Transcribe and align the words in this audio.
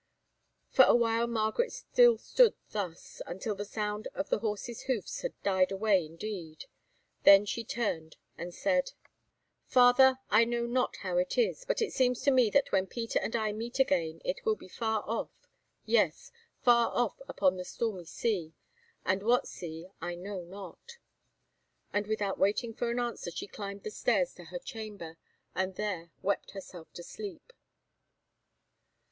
For 0.71 0.83
a 0.85 0.95
while 0.95 1.27
Margaret 1.27 1.71
still 1.71 2.17
stood 2.17 2.55
thus, 2.71 3.21
until 3.27 3.53
the 3.53 3.65
sound 3.65 4.07
of 4.15 4.29
the 4.29 4.39
horses' 4.39 4.85
hoofs 4.89 5.21
had 5.21 5.39
died 5.43 5.71
away 5.71 6.03
indeed. 6.07 6.65
Then 7.21 7.45
she 7.45 7.63
turned 7.63 8.15
and 8.35 8.51
said: 8.51 8.93
"Father, 9.67 10.17
I 10.31 10.43
know 10.43 10.65
not 10.65 10.95
how 11.01 11.19
it 11.19 11.37
is, 11.37 11.65
but 11.67 11.83
it 11.83 11.93
seems 11.93 12.23
to 12.23 12.31
me 12.31 12.49
that 12.49 12.71
when 12.71 12.87
Peter 12.87 13.19
and 13.19 13.35
I 13.35 13.51
meet 13.51 13.77
again 13.77 14.21
it 14.25 14.43
will 14.43 14.55
be 14.55 14.67
far 14.67 15.03
off, 15.07 15.47
yes, 15.85 16.31
far 16.63 16.87
off 16.95 17.21
upon 17.27 17.57
the 17.57 17.63
stormy 17.63 18.05
sea—but 18.05 19.21
what 19.21 19.47
sea 19.47 19.85
I 20.01 20.15
know 20.15 20.41
not." 20.43 20.97
And 21.93 22.07
without 22.07 22.39
waiting 22.39 22.73
for 22.73 22.89
an 22.89 22.99
answer 22.99 23.29
she 23.29 23.45
climbed 23.45 23.83
the 23.83 23.91
stairs 23.91 24.33
to 24.33 24.45
her 24.45 24.57
chamber, 24.57 25.17
and 25.53 25.75
there 25.75 26.09
wept 26.23 26.53
herself 26.53 26.91
to 26.93 27.03
sleep. 27.03 27.53